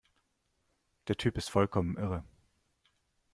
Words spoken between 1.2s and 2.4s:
ist vollkommen irre!